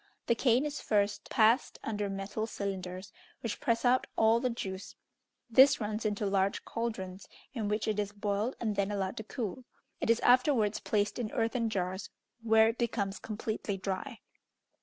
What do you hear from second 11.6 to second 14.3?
jars, where it becomes completely dry.